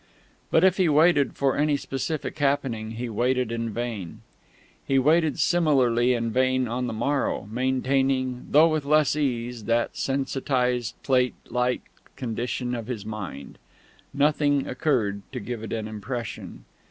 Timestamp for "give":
15.39-15.61